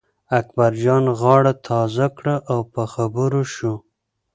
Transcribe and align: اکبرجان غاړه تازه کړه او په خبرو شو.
اکبرجان 0.39 1.03
غاړه 1.19 1.53
تازه 1.67 2.07
کړه 2.17 2.35
او 2.51 2.59
په 2.73 2.83
خبرو 2.93 3.41
شو. 3.53 3.73